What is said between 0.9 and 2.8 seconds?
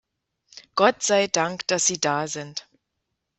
sei dank, dass Sie da sind!